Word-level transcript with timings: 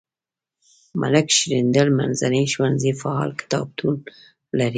ملک 1.01 1.27
شیریندل 1.37 1.89
منځنی 1.99 2.43
ښوونځی 2.53 2.91
فعال 3.01 3.29
کتابتون 3.41 3.95
لري. 4.57 4.69